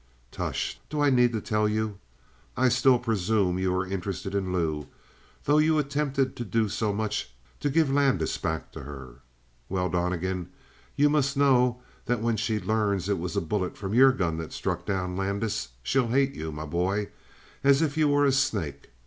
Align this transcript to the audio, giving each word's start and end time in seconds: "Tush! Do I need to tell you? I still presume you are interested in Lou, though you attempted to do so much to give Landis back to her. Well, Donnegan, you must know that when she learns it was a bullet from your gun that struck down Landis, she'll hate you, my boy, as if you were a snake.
"Tush! 0.31 0.77
Do 0.89 0.99
I 0.99 1.11
need 1.11 1.31
to 1.33 1.39
tell 1.39 1.69
you? 1.69 1.99
I 2.57 2.69
still 2.69 2.97
presume 2.97 3.59
you 3.59 3.71
are 3.75 3.85
interested 3.85 4.33
in 4.33 4.51
Lou, 4.51 4.87
though 5.45 5.59
you 5.59 5.77
attempted 5.77 6.35
to 6.37 6.43
do 6.43 6.69
so 6.69 6.91
much 6.91 7.29
to 7.59 7.69
give 7.69 7.91
Landis 7.91 8.35
back 8.39 8.71
to 8.71 8.79
her. 8.81 9.17
Well, 9.69 9.89
Donnegan, 9.89 10.49
you 10.95 11.07
must 11.07 11.37
know 11.37 11.83
that 12.07 12.19
when 12.19 12.35
she 12.35 12.59
learns 12.59 13.09
it 13.09 13.19
was 13.19 13.37
a 13.37 13.41
bullet 13.41 13.77
from 13.77 13.93
your 13.93 14.11
gun 14.11 14.37
that 14.39 14.53
struck 14.53 14.87
down 14.87 15.15
Landis, 15.15 15.67
she'll 15.83 16.07
hate 16.07 16.33
you, 16.33 16.51
my 16.51 16.65
boy, 16.65 17.09
as 17.63 17.83
if 17.83 17.95
you 17.95 18.07
were 18.09 18.25
a 18.25 18.31
snake. 18.31 18.89